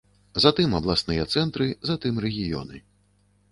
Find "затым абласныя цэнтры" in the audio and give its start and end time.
0.45-1.67